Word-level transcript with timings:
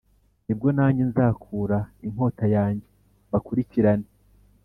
ni 0.45 0.53
bwo 0.57 0.67
nanjye 0.77 1.03
nzakura 1.09 1.77
inkota 2.07 2.45
yanjye 2.55 2.85
mbakurikirane 3.27 4.07